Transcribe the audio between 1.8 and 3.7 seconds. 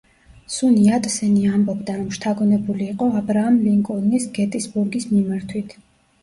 რომ შთაგონებული იყო აბრაამ